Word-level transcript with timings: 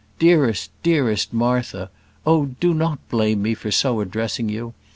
Dearest, 0.17 0.71
dearest 0.81 1.31
Martha 1.31 1.91
oh 2.25 2.47
do 2.59 2.73
not 2.73 3.07
blame 3.09 3.43
me 3.43 3.53
for 3.53 3.69
so 3.69 4.01
addressing 4.01 4.49
you! 4.49 4.73